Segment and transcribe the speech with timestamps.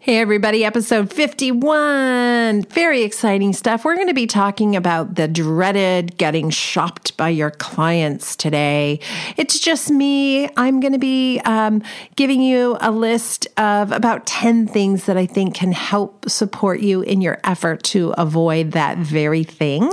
[0.00, 2.62] Hey, everybody, episode 51.
[2.70, 3.84] Very exciting stuff.
[3.84, 9.00] We're going to be talking about the dreaded getting shopped by your clients today.
[9.36, 10.48] It's just me.
[10.56, 11.82] I'm going to be um,
[12.14, 17.02] giving you a list of about 10 things that I think can help support you
[17.02, 19.90] in your effort to avoid that very thing.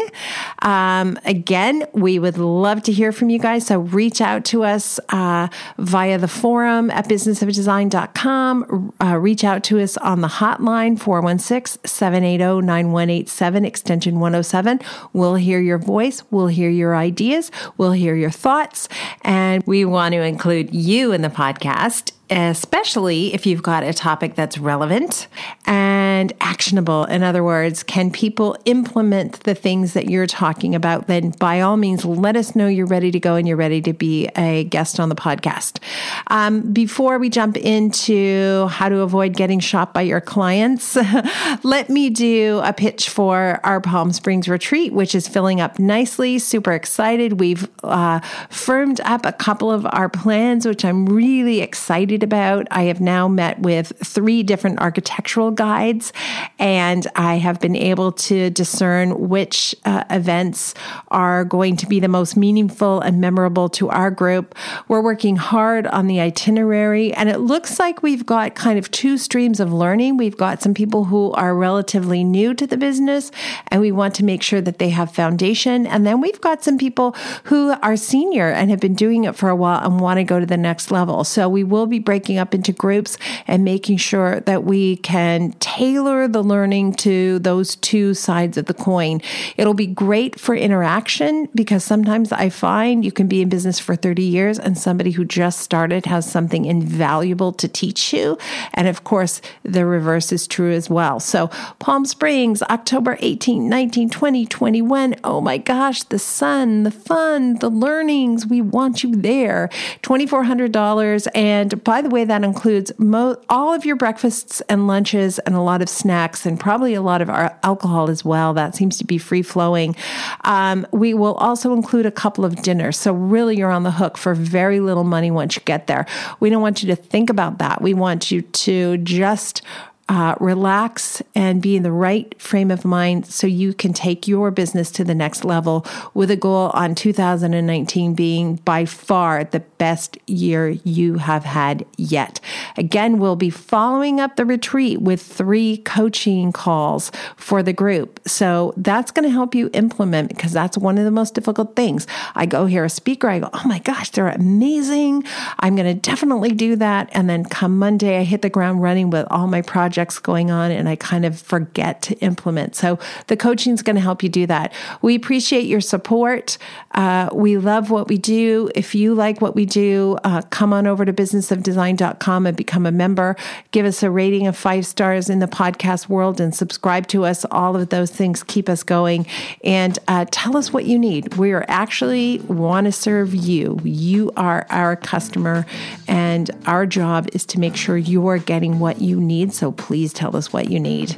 [0.62, 3.66] Um, again, we would love to hear from you guys.
[3.66, 5.48] So reach out to us uh,
[5.80, 8.94] via the forum at businessofdesign.com.
[9.02, 14.80] Uh, reach out to us on the hotline 416 780 9187, extension 107.
[15.14, 18.88] We'll hear your voice, we'll hear your ideas, we'll hear your thoughts,
[19.22, 24.36] and we want to include you in the podcast especially if you've got a topic
[24.36, 25.28] that's relevant
[25.66, 27.06] and actionable.
[27.06, 31.08] In other words, can people implement the things that you're talking about?
[31.08, 33.94] Then, by all means, let us know you're ready to go and you're ready to
[33.94, 35.80] be a guest on the podcast.
[36.28, 40.96] Um, before we jump into how to avoid getting shot by your clients,
[41.64, 46.40] let me do a pitch for our Palm Springs retreat, which is filling up nicely.
[46.40, 47.40] Super excited.
[47.40, 52.68] We've uh, firmed up a couple of our plans, which I'm really excited excited about.
[52.72, 56.14] I have now met with three different architectural guides,
[56.60, 60.74] and I have been able to discern which uh, events
[61.10, 64.56] are going to be the most meaningful and memorable to our group.
[64.88, 69.18] We're working hard on the itinerary, and it looks like we've got kind of two
[69.18, 70.18] streams of learning.
[70.18, 73.32] We've got some people who are relatively new to the business,
[73.68, 75.86] and we want to make sure that they have foundation.
[75.86, 79.50] And then we've got some people who are senior and have been doing it for
[79.50, 81.24] a while and want to go to the next level.
[81.24, 83.18] So we will be breaking up into groups
[83.48, 88.74] and making sure that we can tailor the learning to those two sides of the
[88.74, 89.22] coin.
[89.58, 93.96] It'll be great for interaction because sometimes I find you can be in business for
[93.96, 98.38] 30 years and somebody who just started has something invaluable to teach you.
[98.74, 101.20] And of course, the reverse is true as well.
[101.20, 101.48] So,
[101.80, 105.16] Palm Springs, October 18, 19, 20, 21.
[105.24, 108.46] Oh my gosh, the sun, the fun, the learnings.
[108.46, 109.70] We want you there.
[110.04, 111.28] $2,400.
[111.34, 115.56] And by by the way, that includes mo- all of your breakfasts and lunches and
[115.56, 118.54] a lot of snacks and probably a lot of alcohol as well.
[118.54, 119.96] That seems to be free flowing.
[120.44, 122.98] Um, we will also include a couple of dinners.
[122.98, 126.06] So, really, you're on the hook for very little money once you get there.
[126.42, 127.82] We don't want you to think about that.
[127.82, 129.62] We want you to just
[130.08, 134.52] uh, relax and be in the right frame of mind so you can take your
[134.52, 135.84] business to the next level
[136.14, 142.40] with a goal on 2019 being by far the best year you have had yet.
[142.78, 148.20] Again, we'll be following up the retreat with three coaching calls for the group.
[148.28, 152.06] So that's going to help you implement because that's one of the most difficult things.
[152.36, 155.24] I go hear a speaker, I go, oh my gosh, they're amazing.
[155.60, 157.10] I'm going to definitely do that.
[157.12, 160.52] And then come Monday, I hit the ground running with all my projects projects going
[160.52, 162.76] on and I kind of forget to implement.
[162.76, 164.74] So the coaching is going to help you do that.
[165.02, 166.58] We appreciate your support.
[166.92, 168.70] Uh, we love what we do.
[168.76, 172.92] If you like what we do, uh, come on over to businessofdesign.com and become a
[172.92, 173.38] member.
[173.72, 177.46] Give us a rating of five stars in the podcast world and subscribe to us.
[177.46, 179.26] All of those things keep us going.
[179.64, 181.36] And uh, tell us what you need.
[181.36, 183.80] We are actually want to serve you.
[183.86, 185.66] You are our customer,
[186.06, 189.54] and our job is to make sure you are getting what you need.
[189.54, 191.16] So please tell us what you need.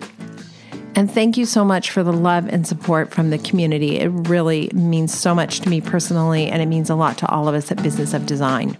[0.94, 3.98] And thank you so much for the love and support from the community.
[3.98, 7.48] It really means so much to me personally, and it means a lot to all
[7.48, 8.76] of us at Business of Design.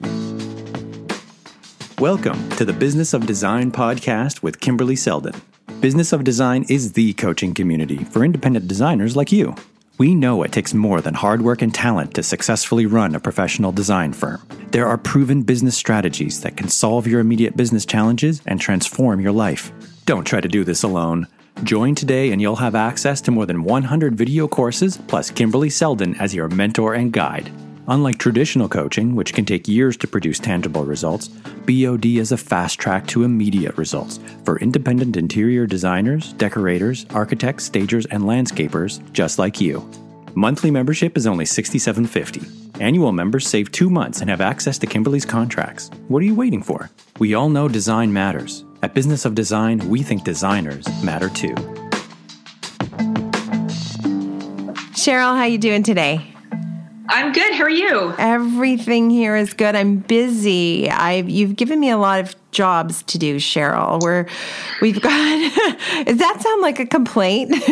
[2.00, 5.42] Welcome to the Business of Design podcast with Kimberly Seldon.
[5.80, 9.56] Business of Design is the coaching community for independent designers like you.
[9.98, 13.72] We know it takes more than hard work and talent to successfully run a professional
[13.72, 14.40] design firm.
[14.70, 19.32] There are proven business strategies that can solve your immediate business challenges and transform your
[19.32, 19.72] life.
[20.08, 21.28] Don't try to do this alone.
[21.64, 26.16] Join today and you'll have access to more than 100 video courses plus Kimberly Seldon
[26.16, 27.52] as your mentor and guide.
[27.90, 31.28] Unlike traditional coaching, which can take years to produce tangible results,
[31.68, 38.06] BOD is a fast track to immediate results for independent interior designers, decorators, architects, stagers,
[38.06, 39.86] and landscapers just like you.
[40.36, 42.80] Monthly membership is only $67.50.
[42.80, 45.92] Annual members save two months and have access to Kimberly's contracts.
[46.08, 46.92] What are you waiting for?
[47.20, 48.64] We all know design matters.
[48.84, 51.56] At Business of Design, we think designers matter too.
[54.94, 56.22] Cheryl, how you doing today?
[57.10, 57.54] I'm good.
[57.56, 58.14] How are you?
[58.20, 59.76] Everything here is good.
[59.76, 60.90] I'm busy.
[60.92, 64.00] I've you've given me a lot of jobs to do, Cheryl.
[64.02, 64.28] We're
[64.82, 65.12] we've got
[66.06, 67.54] does that sound like a complaint?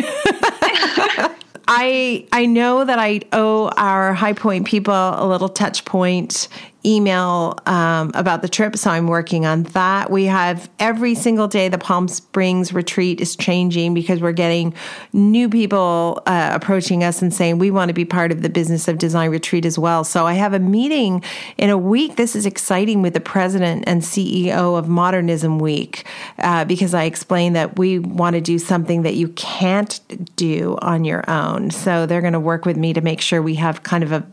[1.68, 6.48] I I know that I owe our High Point people a little touch point
[6.86, 10.12] email um, about the trip, so I'm working on that.
[10.12, 14.74] We have every single day the Palm Springs retreat is changing because we're getting
[15.12, 18.88] new people uh, approaching us and saying we want to be part of the business
[18.88, 20.04] of design retreat as well.
[20.04, 21.24] So I have a meeting
[21.58, 22.16] in a week.
[22.16, 26.06] This is exciting with the president and CEO of Modernism Week
[26.40, 30.00] uh, because I explained that we want to do something that you can't
[30.36, 31.72] do on your own.
[31.72, 34.26] So they're going to work with me to make sure we have kind of a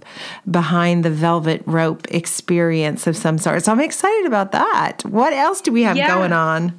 [0.51, 3.63] behind the velvet rope experience experience of some sort.
[3.63, 5.05] So I'm excited about that.
[5.05, 6.09] What else do we have yeah.
[6.09, 6.77] going on?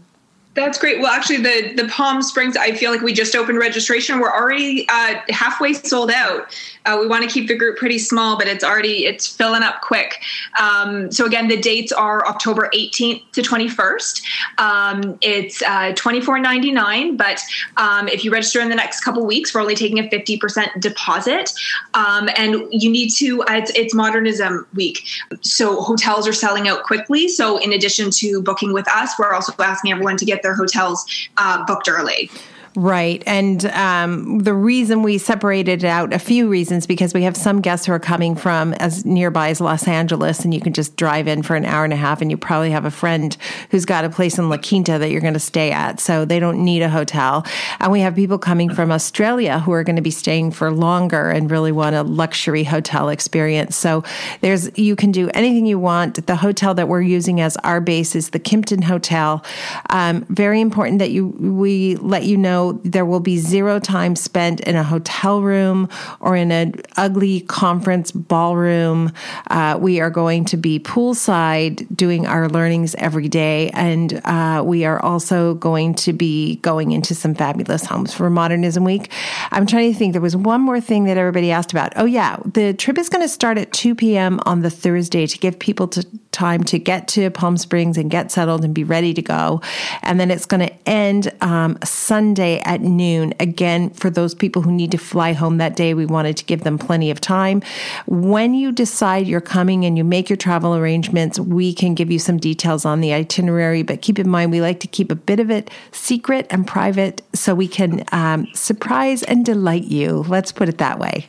[0.56, 1.00] That's great.
[1.00, 4.20] Well, actually, the the Palm Springs, I feel like we just opened registration.
[4.20, 6.56] We're already uh, halfway sold out.
[6.86, 9.82] Uh, we want to keep the group pretty small, but it's already it's filling up
[9.82, 10.22] quick.
[10.62, 14.24] Um, so again, the dates are October 18th to 21st.
[14.60, 17.42] Um, it's uh, 24.99, but
[17.78, 21.52] um, if you register in the next couple weeks, we're only taking a 50% deposit,
[21.96, 23.42] um, and you need to.
[23.44, 25.04] Uh, it's, it's Modernism Week,
[25.42, 27.28] so hotels are selling out quickly.
[27.28, 31.30] So in addition to booking with us, we're also asking everyone to get their hotels
[31.38, 32.30] uh, booked early.
[32.76, 33.22] Right.
[33.28, 37.86] And um, the reason we separated out, a few reasons, because we have some guests
[37.86, 41.44] who are coming from as nearby as Los Angeles, and you can just drive in
[41.44, 43.38] for an hour and a half, and you probably have a friend
[43.70, 46.00] who's got a place in La Quinta that you're going to stay at.
[46.00, 47.46] So they don't need a hotel.
[47.80, 51.30] And we have people coming from Australia who are going to be staying for longer
[51.30, 53.76] and really want a luxury hotel experience.
[53.76, 54.04] So
[54.42, 56.26] there's, you can do anything you want.
[56.26, 59.46] The hotel that we're using as our base is the Kimpton Hotel.
[59.92, 64.62] Um, very important that you, we let you know there will be zero time spent
[64.62, 65.90] in a hotel room
[66.20, 69.12] or in an ugly conference ballroom.
[69.50, 73.70] Uh, we are going to be poolside doing our learnings every day.
[73.72, 78.84] And uh, we are also going to be going into some fabulous homes for Modernism
[78.84, 79.12] Week.
[79.52, 81.94] I'm trying to think, there was one more thing that everybody asked about.
[81.96, 84.40] Oh, yeah, the trip is going to start at 2 p.m.
[84.46, 88.32] on the Thursday to give people to, time to get to Palm Springs and get
[88.32, 89.62] settled and be ready to go.
[90.02, 93.34] And then it's going to end um, Sunday at noon.
[93.40, 96.64] Again, for those people who need to fly home that day, we wanted to give
[96.64, 97.62] them plenty of time.
[98.06, 102.20] When you decide you're coming and you make your travel arrangements, we can give you
[102.20, 103.84] some details on the itinerary.
[103.84, 107.22] But keep in mind, we like to keep a bit of it secret and private
[107.34, 110.24] so we can um, surprise and delight you.
[110.28, 111.28] Let's put it that way.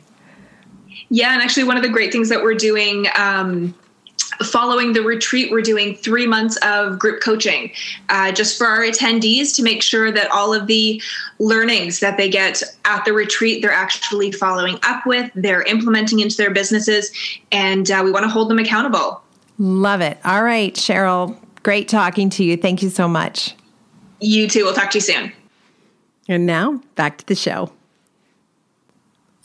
[1.09, 3.75] Yeah, and actually, one of the great things that we're doing um,
[4.43, 7.71] following the retreat, we're doing three months of group coaching
[8.09, 11.01] uh, just for our attendees to make sure that all of the
[11.39, 16.37] learnings that they get at the retreat, they're actually following up with, they're implementing into
[16.37, 17.11] their businesses,
[17.51, 19.21] and uh, we want to hold them accountable.
[19.57, 20.17] Love it.
[20.25, 22.57] All right, Cheryl, great talking to you.
[22.57, 23.55] Thank you so much.
[24.19, 24.63] You too.
[24.63, 25.31] We'll talk to you soon.
[26.27, 27.71] And now back to the show.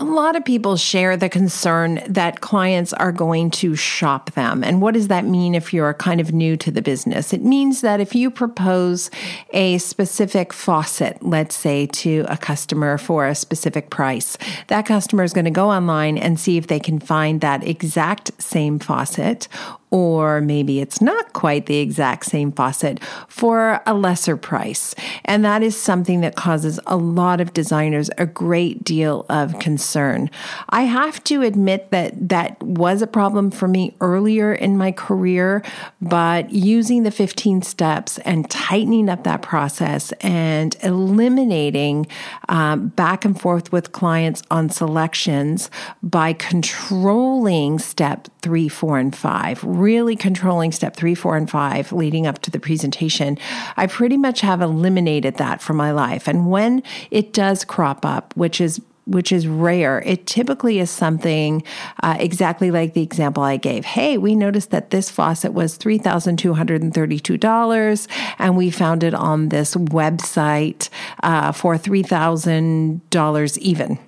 [0.00, 4.64] A lot of people share the concern that clients are going to shop them.
[4.64, 7.34] And what does that mean if you're kind of new to the business?
[7.34, 9.10] It means that if you propose
[9.50, 14.38] a specific faucet, let's say to a customer for a specific price,
[14.68, 18.30] that customer is going to go online and see if they can find that exact
[18.42, 19.48] same faucet
[19.90, 24.94] or maybe it's not quite the exact same faucet for a lesser price.
[25.24, 30.30] And that is something that causes a lot of designers a great deal of concern.
[30.68, 35.64] I have to admit that that was a problem for me earlier in my career,
[36.00, 42.06] but using the 15 steps and tightening up that process and eliminating
[42.48, 45.70] um, back and forth with clients on selections
[46.02, 52.26] by controlling step three, four, and five really controlling step three, four, and five leading
[52.26, 53.38] up to the presentation,
[53.76, 56.28] I pretty much have eliminated that from my life.
[56.28, 60.00] And when it does crop up, which is which is rare.
[60.06, 61.64] It typically is something
[62.02, 63.84] uh, exactly like the example I gave.
[63.84, 68.08] Hey, we noticed that this faucet was $3,232
[68.38, 70.90] and we found it on this website
[71.24, 73.98] uh, for $3,000 even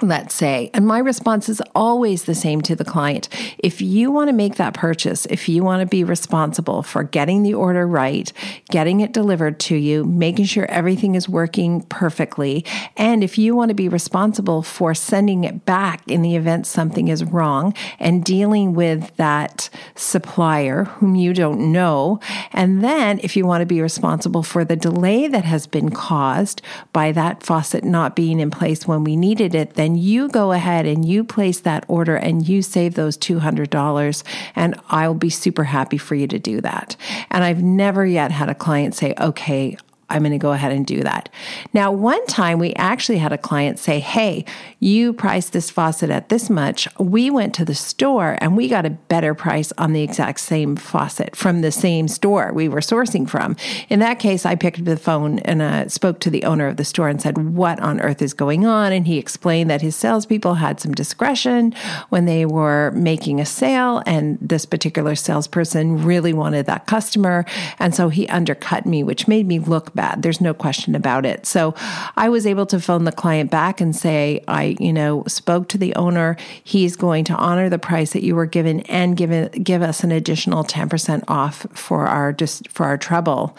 [0.00, 0.70] let's say.
[0.74, 3.28] And my response is always the same to the client.
[3.58, 7.42] If you want to make that purchase, if you want to be responsible for getting
[7.42, 8.32] the order right,
[8.70, 12.64] getting it delivered to you, making sure everything is working perfectly,
[12.96, 17.08] and if you want to be responsible for sending it back in the event something
[17.08, 22.20] is wrong and dealing with that supplier whom you don't know,
[22.52, 26.62] and then if you want to be responsible for the delay that has been caused
[26.92, 30.52] by that faucet not being in place when we needed it, then and you go
[30.52, 34.22] ahead and you place that order and you save those $200
[34.54, 36.94] and I'll be super happy for you to do that.
[37.30, 39.78] And I've never yet had a client say, okay,
[40.10, 41.28] I'm going to go ahead and do that.
[41.72, 44.44] Now, one time we actually had a client say, Hey,
[44.80, 46.88] you priced this faucet at this much.
[46.98, 50.76] We went to the store and we got a better price on the exact same
[50.76, 53.56] faucet from the same store we were sourcing from.
[53.88, 56.76] In that case, I picked up the phone and uh, spoke to the owner of
[56.76, 58.92] the store and said, What on earth is going on?
[58.92, 61.74] And he explained that his salespeople had some discretion
[62.08, 67.44] when they were making a sale, and this particular salesperson really wanted that customer.
[67.78, 70.22] And so he undercut me, which made me look bad.
[70.22, 71.44] There's no question about it.
[71.44, 71.74] So
[72.16, 75.78] I was able to phone the client back and say, I, you know, spoke to
[75.78, 76.36] the owner.
[76.62, 80.04] He's going to honor the price that you were given and give it, give us
[80.04, 83.56] an additional 10% off for our just for our trouble.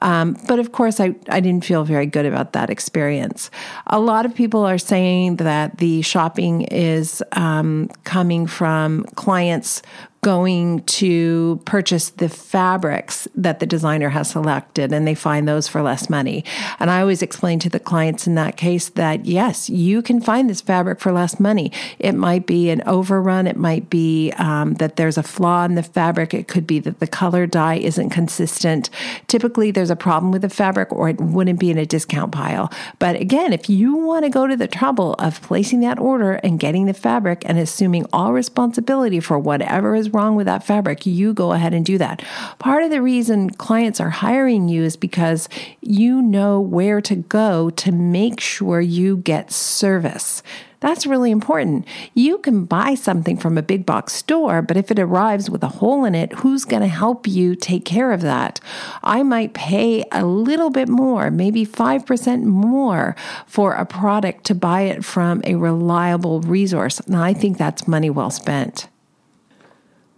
[0.00, 3.50] Um, but of course, I, I didn't feel very good about that experience.
[3.88, 9.82] A lot of people are saying that the shopping is um, coming from clients
[10.22, 15.80] going to purchase the fabrics that the designer has selected and they find those for
[15.80, 16.44] less money.
[16.78, 20.50] And I always explain to the clients in that case that yes, you can find
[20.50, 21.72] this fabric for less money.
[21.98, 25.82] It might be an overrun, it might be um, that there's a flaw in the
[25.82, 28.90] fabric, it could be that the color dye isn't consistent.
[29.26, 32.70] Typically, there's a problem with the fabric or it wouldn't be in a discount pile.
[32.98, 36.60] But again, if you want to go to the trouble of placing that order and
[36.60, 41.52] getting the fabric and assuming all responsibility for whatever wrong with that fabric, you go
[41.52, 42.22] ahead and do that.
[42.58, 45.48] Part of the reason clients are hiring you is because
[45.80, 50.42] you know where to go to make sure you get service.
[50.80, 51.86] That's really important.
[52.14, 55.68] You can buy something from a big box store, but if it arrives with a
[55.68, 58.60] hole in it, who's going to help you take care of that?
[59.02, 63.14] I might pay a little bit more, maybe 5% more
[63.46, 66.98] for a product to buy it from a reliable resource.
[67.00, 68.88] And I think that's money well spent.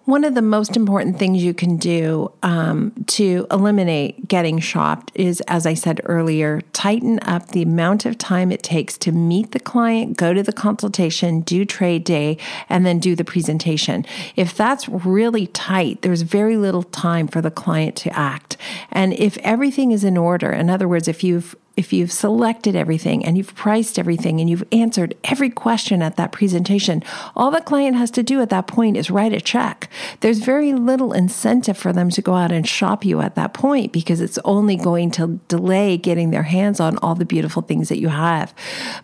[0.04, 5.40] One of the most important things you can do um, to eliminate getting shopped is,
[5.42, 9.60] as I said earlier, tighten up the amount of time it takes to meet the
[9.60, 12.36] client, go to the consultation, do trade day,
[12.68, 14.04] and then do the presentation.
[14.34, 18.56] If that's really tight, there's very little time for the client to act.
[18.90, 23.24] And if everything is in order, in other words, if you've if you've selected everything
[23.24, 27.02] and you've priced everything and you've answered every question at that presentation,
[27.34, 29.88] all the client has to do at that point is write a check.
[30.20, 33.92] There's very little incentive for them to go out and shop you at that point
[33.92, 38.00] because it's only going to delay getting their hands on all the beautiful things that
[38.00, 38.54] you have.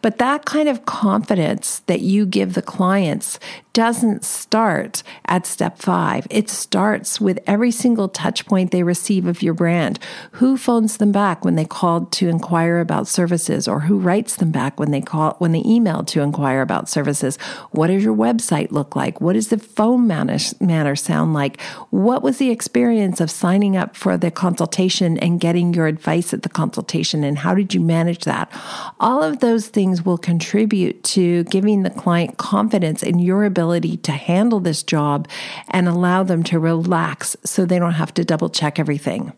[0.03, 3.39] But that kind of confidence that you give the clients
[3.79, 6.27] doesn't start at step five.
[6.31, 10.01] It starts with every single touch point they receive of your brand.
[10.33, 14.51] Who phones them back when they called to inquire about services or who writes them
[14.51, 17.37] back when they call, when they email to inquire about services?
[17.71, 19.21] What does your website look like?
[19.21, 21.61] What does the phone manner, manner sound like?
[21.91, 26.43] What was the experience of signing up for the consultation and getting your advice at
[26.43, 27.23] the consultation?
[27.23, 28.51] And how did you manage that?
[28.99, 33.99] All of those things will contribute to giving the client confidence in your ability ability
[33.99, 35.29] to handle this job
[35.69, 39.33] and allow them to relax so they don't have to double check everything.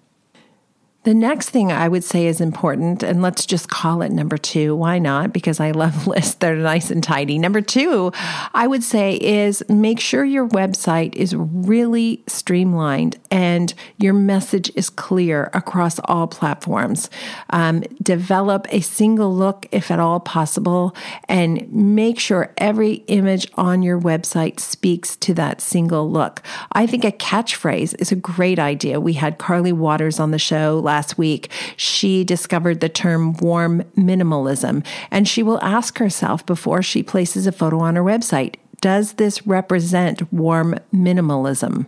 [1.02, 4.76] The next thing I would say is important, and let's just call it number two.
[4.76, 5.32] Why not?
[5.32, 7.38] Because I love lists that are nice and tidy.
[7.38, 8.12] Number two,
[8.52, 14.90] I would say is make sure your website is really streamlined and your message is
[14.90, 17.08] clear across all platforms.
[17.48, 20.94] Um, develop a single look if at all possible,
[21.30, 26.42] and make sure every image on your website speaks to that single look.
[26.72, 29.00] I think a catchphrase is a great idea.
[29.00, 34.84] We had Carly Waters on the show last week, she discovered the term warm minimalism,
[35.12, 39.46] and she will ask herself before she places a photo on her website Does this
[39.46, 41.86] represent warm minimalism?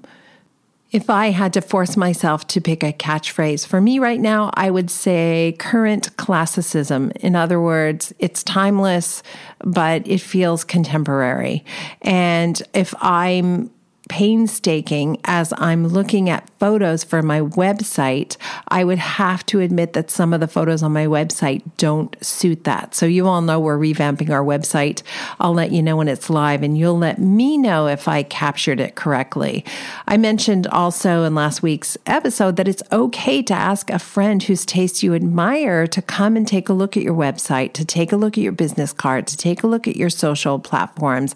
[0.93, 4.71] If I had to force myself to pick a catchphrase for me right now, I
[4.71, 7.11] would say current classicism.
[7.17, 9.23] In other words, it's timeless,
[9.65, 11.65] but it feels contemporary.
[12.03, 13.71] And if I'm
[14.09, 18.37] painstaking as I'm looking at photos for my website,
[18.69, 22.65] I would have to admit that some of the photos on my website don't suit
[22.65, 22.95] that.
[22.95, 25.03] So, you all know we're revamping our website.
[25.41, 28.81] I'll let you know when it's live and you'll let me know if I captured
[28.81, 29.65] it correctly.
[30.07, 34.67] I mentioned also in last week's episode that it's okay to ask a friend whose
[34.67, 38.17] taste you admire to come and take a look at your website, to take a
[38.17, 41.35] look at your business card, to take a look at your social platforms,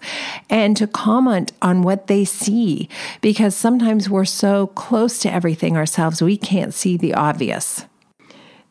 [0.49, 2.66] and to comment on what they see
[3.21, 7.85] because sometimes we're so close to everything ourselves, we can't see the obvious.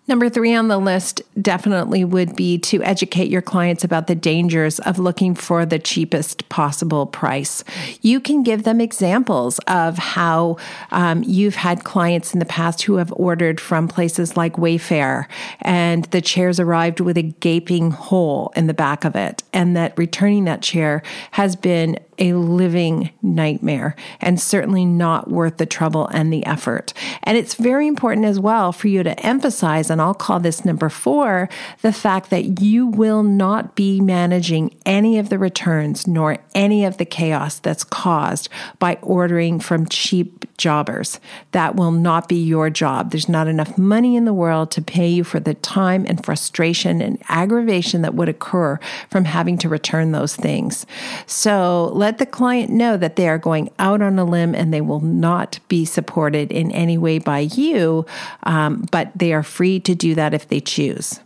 [0.08, 4.78] Number three on the list definitely would be to educate your clients about the dangers
[4.78, 7.64] of looking for the cheapest possible price.
[8.02, 10.58] You can give them examples of how
[10.92, 15.26] um, you've had clients in the past who have ordered from places like Wayfair
[15.60, 19.98] and the chairs arrived with a gaping hole in the back of it, and that
[19.98, 26.32] returning that chair has been a living nightmare and certainly not worth the trouble and
[26.32, 26.92] the effort.
[27.22, 30.88] And it's very important as well for you to emphasize, and I'll call this number
[30.88, 31.48] four,
[31.82, 36.96] the fact that you will not be managing any of the returns nor any of
[36.96, 41.20] the chaos that's caused by ordering from cheap jobbers.
[41.52, 43.10] That will not be your job.
[43.10, 47.00] There's not enough money in the world to pay you for the time and frustration
[47.00, 48.78] and aggravation that would occur
[49.10, 50.86] from having to return those things.
[51.26, 54.80] So let the client know that they are going out on a limb and they
[54.80, 58.06] will not be supported in any way by you,
[58.42, 61.20] um, but they are free to do that if they choose.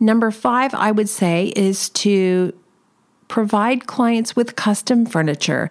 [0.00, 2.52] Number five, I would say, is to
[3.26, 5.70] provide clients with custom furniture.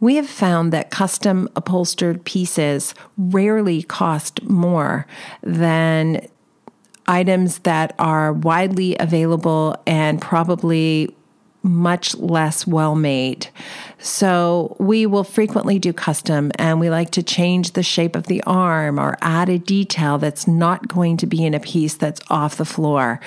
[0.00, 5.06] We have found that custom upholstered pieces rarely cost more
[5.42, 6.26] than
[7.06, 11.14] items that are widely available and probably
[11.62, 13.48] much less well made.
[13.98, 18.42] So we will frequently do custom and we like to change the shape of the
[18.44, 22.56] arm or add a detail that's not going to be in a piece that's off
[22.56, 23.20] the floor.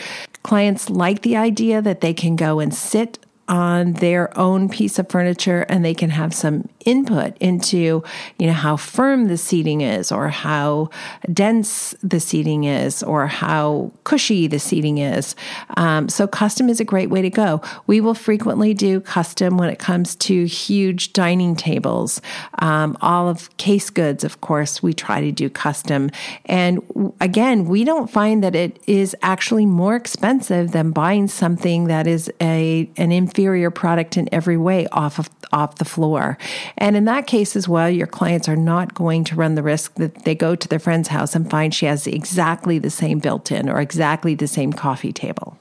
[0.44, 5.10] Clients like the idea that they can go and sit on their own piece of
[5.10, 8.04] furniture and they can have some input into
[8.40, 10.90] you know how firm the seating is or how
[11.32, 15.36] dense the seating is or how cushy the seating is.
[15.78, 17.62] Um, so custom is a great way to go.
[17.88, 22.22] We will frequently do custom when it comes to huge dining tables.
[22.60, 26.10] Um, all of case goods of course we try to do custom.
[26.46, 26.82] And
[27.20, 32.32] again we don't find that it is actually more expensive than buying something that is
[32.40, 36.38] a an inferior product in every way off of off the floor.
[36.78, 39.96] And in that case as well, your clients are not going to run the risk
[39.96, 43.52] that they go to their friend's house and find she has exactly the same built
[43.52, 45.58] in or exactly the same coffee table.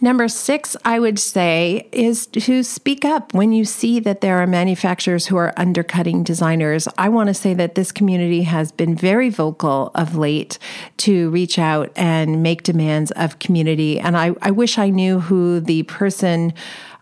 [0.00, 4.46] Number six, I would say, is to speak up when you see that there are
[4.46, 6.86] manufacturers who are undercutting designers.
[6.98, 10.58] I want to say that this community has been very vocal of late
[10.98, 13.98] to reach out and make demands of community.
[13.98, 16.52] And I, I wish I knew who the person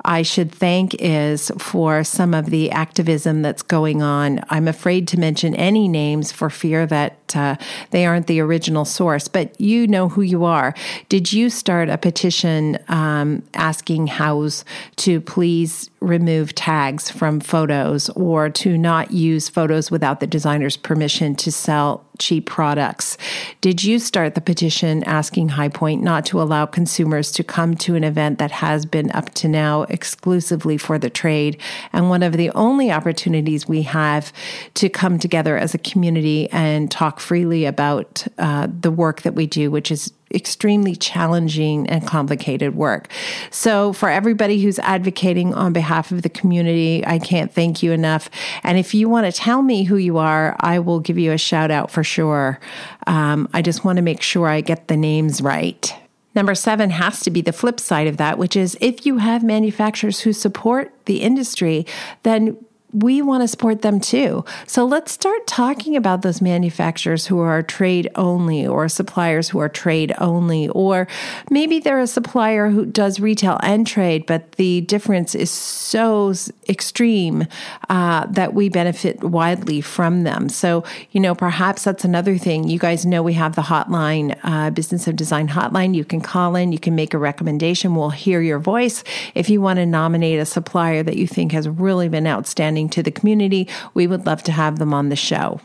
[0.04, 4.40] I should thank is for some of the activism that's going on.
[4.50, 7.56] I'm afraid to mention any names for fear that uh,
[7.90, 10.74] they aren't the original source, but you know who you are.
[11.08, 14.64] Did you start a petition um, asking Houzz
[14.96, 21.34] to please remove tags from photos or to not use photos without the designer's permission
[21.36, 23.16] to sell cheap products.
[23.60, 27.94] Did you start the petition asking High Point not to allow consumers to come to
[27.94, 31.60] an event that has been up to now exclusively for the trade
[31.92, 34.32] and one of the only opportunities we have
[34.74, 39.46] to come together as a community and talk freely about uh, the work that we
[39.46, 43.08] do, which is extremely challenging and complicated work.
[43.50, 48.30] So, for everybody who's advocating on behalf of the community, I can't thank you enough.
[48.62, 51.38] And if you want to tell me who you are, I will give you a
[51.38, 52.58] shout out for sure.
[53.06, 55.94] Um, I just want to make sure I get the names right.
[56.34, 59.44] Number seven has to be the flip side of that, which is if you have
[59.44, 61.86] manufacturers who support the industry,
[62.22, 62.56] then
[62.92, 64.44] we want to support them too.
[64.66, 69.68] So let's start talking about those manufacturers who are trade only or suppliers who are
[69.68, 71.08] trade only, or
[71.50, 76.34] maybe they're a supplier who does retail and trade, but the difference is so
[76.68, 77.46] extreme
[77.88, 80.48] uh, that we benefit widely from them.
[80.48, 82.68] So, you know, perhaps that's another thing.
[82.68, 85.94] You guys know we have the hotline, uh, Business of Design hotline.
[85.94, 87.94] You can call in, you can make a recommendation.
[87.94, 89.04] We'll hear your voice.
[89.34, 93.02] If you want to nominate a supplier that you think has really been outstanding, to
[93.02, 95.60] the community, we would love to have them on the show.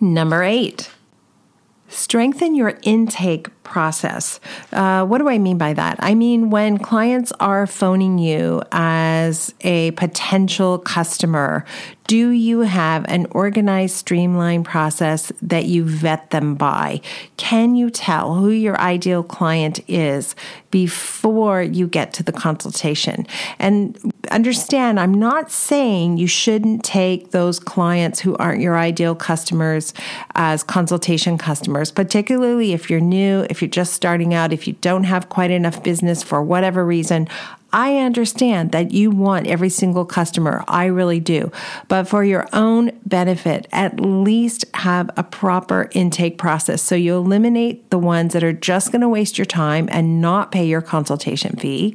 [0.00, 0.90] Number eight,
[1.88, 4.40] strengthen your intake process.
[4.72, 5.96] Uh, what do I mean by that?
[6.00, 11.64] I mean, when clients are phoning you as a potential customer,
[12.06, 17.00] do you have an organized, streamlined process that you vet them by?
[17.36, 20.36] Can you tell who your ideal client is
[20.70, 23.26] before you get to the consultation?
[23.58, 29.92] And understand, I'm not saying you shouldn't take those clients who aren't your ideal customers
[30.34, 35.04] as consultation customers, particularly if you're new, if you're just starting out, if you don't
[35.04, 37.28] have quite enough business for whatever reason.
[37.76, 40.64] I understand that you want every single customer.
[40.66, 41.52] I really do.
[41.88, 46.80] But for your own benefit, at least have a proper intake process.
[46.80, 50.52] So you eliminate the ones that are just going to waste your time and not
[50.52, 51.94] pay your consultation fee.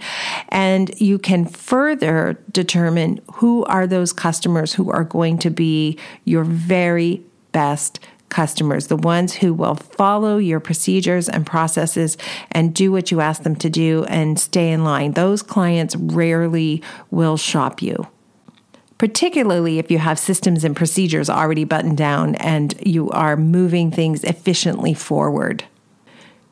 [0.50, 6.44] And you can further determine who are those customers who are going to be your
[6.44, 8.00] very best
[8.32, 12.18] customers, the ones who will follow your procedures and processes
[12.50, 15.12] and do what you ask them to do and stay in line.
[15.12, 18.08] Those clients rarely will shop you.
[18.98, 24.24] Particularly if you have systems and procedures already buttoned down and you are moving things
[24.24, 25.64] efficiently forward.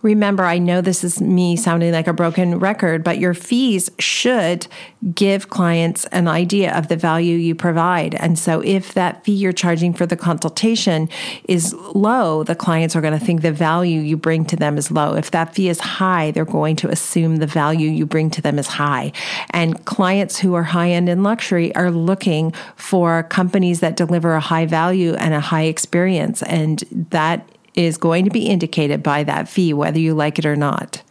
[0.02, 4.66] Remember, I know this is me sounding like a broken record, but your fees should
[5.14, 8.16] give clients an idea of the value you provide.
[8.16, 11.10] And so, if that fee you're charging for the consultation
[11.50, 14.90] is low, the clients are going to think the value you bring to them is
[14.90, 15.16] low.
[15.16, 18.58] If that fee is high, they're going to assume the value you bring to them
[18.58, 19.12] is high.
[19.50, 24.40] And clients who are high end in luxury are looking for companies that deliver a
[24.40, 26.42] high value and a high experience.
[26.44, 30.56] And that is going to be indicated by that fee, whether you like it or
[30.56, 31.02] not.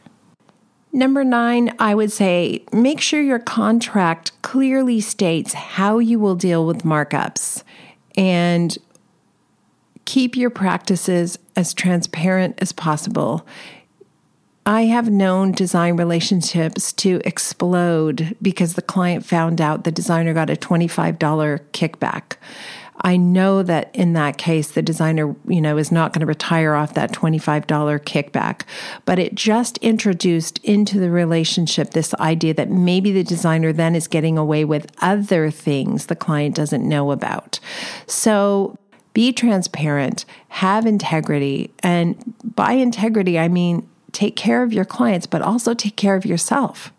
[0.93, 6.67] Number nine, I would say make sure your contract clearly states how you will deal
[6.67, 7.63] with markups
[8.17, 8.77] and
[10.07, 13.47] keep your practices as transparent as possible.
[14.65, 20.51] I have known design relationships to explode because the client found out the designer got
[20.51, 21.19] a $25
[21.73, 22.37] kickback.
[23.01, 26.75] I know that in that case, the designer, you know, is not going to retire
[26.75, 27.65] off that $25
[28.01, 28.63] kickback,
[29.05, 34.09] but it just introduced into the relationship this idea that maybe the designer then is
[34.09, 37.61] getting away with other things the client doesn't know about.
[38.07, 38.79] So
[39.15, 41.73] be transparent, have integrity.
[41.81, 46.25] And by integrity, I mean take care of your clients, but also take care of
[46.25, 46.93] yourself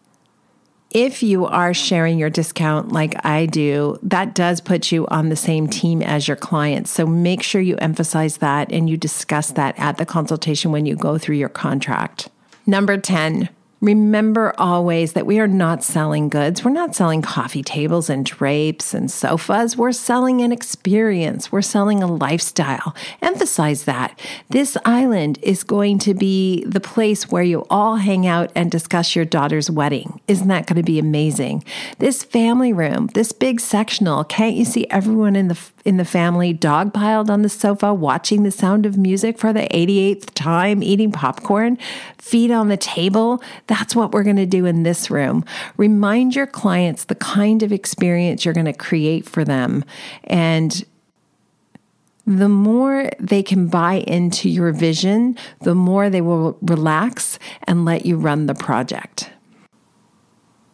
[0.91, 5.35] if you are sharing your discount like I do, that does put you on the
[5.35, 6.89] same team as your clients.
[6.91, 10.95] So make sure you emphasize that and you discuss that at the consultation when you
[10.95, 12.29] go through your contract.
[12.65, 13.49] Number 10,
[13.81, 16.65] Remember always that we are not selling goods.
[16.65, 19.77] We're not selling coffee tables and drapes and sofas.
[19.77, 21.49] We're selling an experience.
[21.51, 22.93] We're selling a lifestyle.
[23.21, 24.19] Emphasize that.
[24.49, 29.15] This island is going to be the place where you all hang out and discuss
[29.15, 30.19] your daughter's wedding.
[30.27, 31.63] Isn't that going to be amazing?
[31.99, 35.55] This family room, this big sectional, can't you see everyone in the
[35.89, 39.67] in the family dog piled on the sofa watching the sound of music for the
[39.69, 41.79] 88th time, eating popcorn,
[42.19, 43.41] feet on the table.
[43.65, 45.43] That's what we're going to do in this room.
[45.77, 49.83] Remind your clients the kind of experience you're going to create for them.
[50.25, 50.85] And
[52.27, 58.05] the more they can buy into your vision, the more they will relax and let
[58.05, 59.31] you run the project.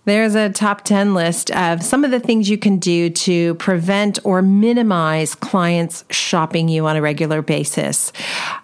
[0.06, 4.20] There's a top 10 list of some of the things you can do to prevent
[4.24, 8.14] or minimize clients shopping you on a regular basis.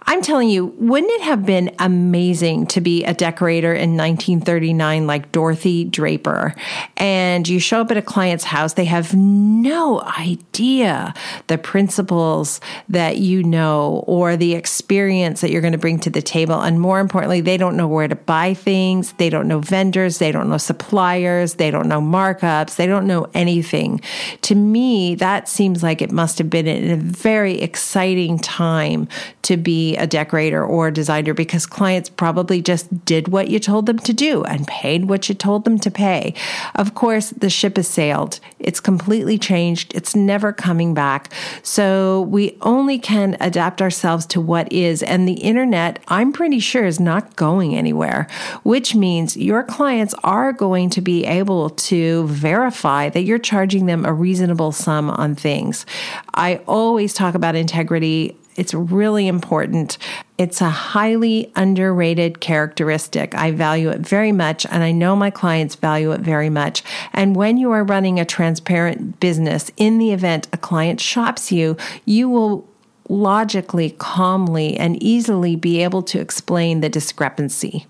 [0.04, 5.32] I'm telling you, wouldn't it have been amazing to be a decorator in 1939 like
[5.32, 6.54] Dorothy Draper?
[6.97, 11.15] And you show up at a client's house, they have no idea
[11.47, 16.21] the principles that you know or the experience that you're going to bring to the
[16.21, 16.62] table.
[16.62, 20.32] And more importantly, they don't know where to buy things, they don't know vendors, they
[20.32, 24.02] don't know suppliers they don't know markups, they don't know anything.
[24.41, 29.08] To me, that seems like it must have been a very exciting time
[29.44, 33.86] to be a decorator or a designer because clients probably just did what you told
[33.86, 36.34] them to do and paid what you told them to pay.
[36.76, 38.39] Of course, the ship has sailed.
[38.60, 39.94] It's completely changed.
[39.96, 41.34] It's never coming back.
[41.63, 45.04] So we only can adapt ourselves to what is.
[45.04, 48.28] And the internet, I'm pretty sure, is not going anywhere,
[48.63, 54.13] which means your clients are going to able to verify that you're charging them a
[54.13, 55.86] reasonable sum on things.
[56.34, 58.38] I always talk about integrity.
[58.55, 59.97] It's really important.
[60.38, 63.34] It's a highly underrated characteristic.
[63.36, 66.84] I value it very much, and I know my clients value it very much.
[67.13, 71.77] And when you are running a transparent business, in the event a client shops you,
[72.05, 72.67] you will
[73.07, 77.86] logically, calmly, and easily be able to explain the discrepancy.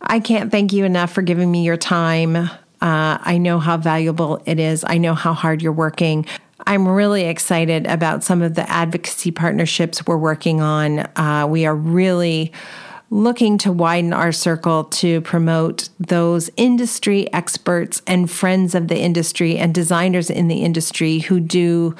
[0.00, 2.50] I can't thank you enough for giving me your time.
[2.80, 4.84] Uh, I know how valuable it is.
[4.86, 6.26] I know how hard you're working.
[6.66, 11.00] I'm really excited about some of the advocacy partnerships we're working on.
[11.16, 12.52] Uh, we are really
[13.10, 19.56] looking to widen our circle to promote those industry experts and friends of the industry
[19.56, 21.94] and designers in the industry who do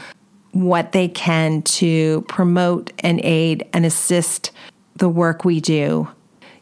[0.51, 4.51] what they can to promote and aid and assist
[4.97, 6.09] the work we do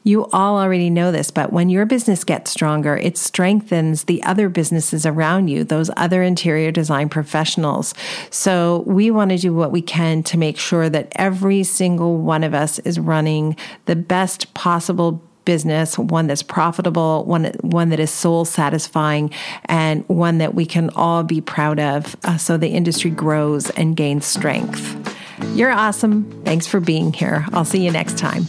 [0.07, 4.51] You all already know this, but when your business gets stronger, it strengthens the other
[4.51, 7.95] businesses around you, those other interior design professionals.
[8.29, 12.45] So we want to do what we can to make sure that every single one
[12.45, 18.11] of us is running the best possible business, one that's profitable, one one that is
[18.11, 19.31] soul satisfying,
[19.67, 23.97] and one that we can all be proud of, uh, so the industry grows and
[23.97, 25.17] gains strength.
[25.55, 26.43] You're awesome.
[26.45, 27.47] Thanks for being here.
[27.53, 28.47] I'll see you next time.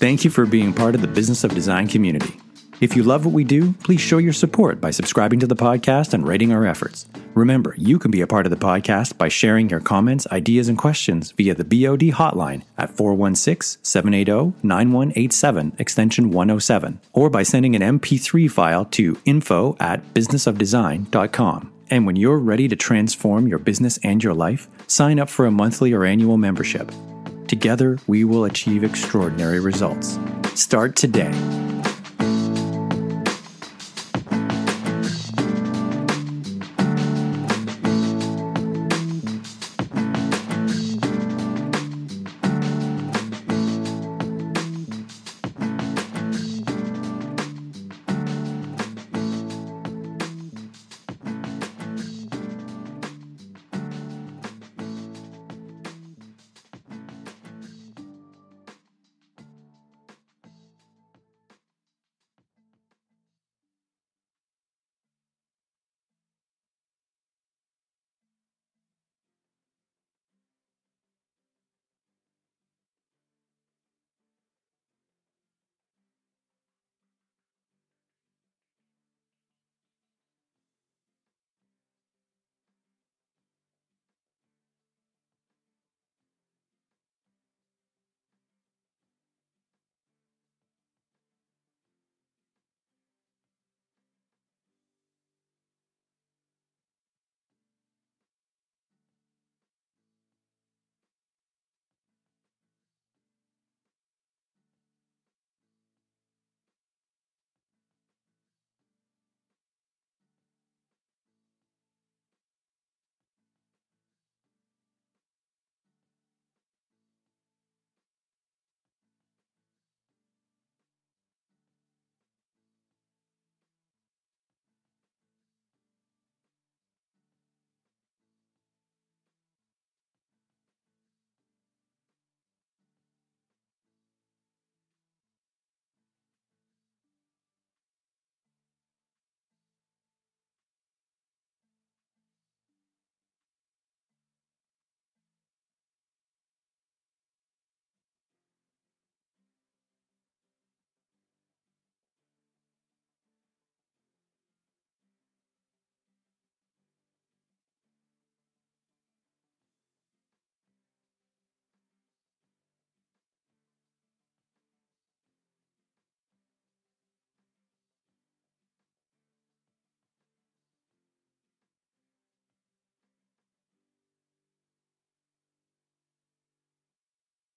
[0.00, 2.40] Thank you for being part of the Business of Design community.
[2.80, 6.14] If you love what we do, please show your support by subscribing to the podcast
[6.14, 7.04] and rating our efforts.
[7.34, 10.78] Remember, you can be a part of the podcast by sharing your comments, ideas, and
[10.78, 17.98] questions via the BOD hotline at 416 780 9187, extension 107, or by sending an
[18.00, 21.72] MP3 file to info at businessofdesign.com.
[21.90, 25.50] And when you're ready to transform your business and your life, sign up for a
[25.50, 26.90] monthly or annual membership.
[27.50, 30.20] Together, we will achieve extraordinary results.
[30.54, 31.32] Start today